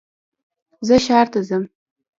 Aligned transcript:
زه 0.87 0.95
ښار 1.05 1.27
ته 1.33 1.39
ځم 1.47 1.63